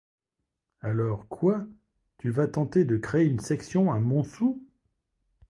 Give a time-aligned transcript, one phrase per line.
[0.81, 1.63] Alors, quoi?
[2.17, 4.59] tu vas tenter de créer une section à Montsou?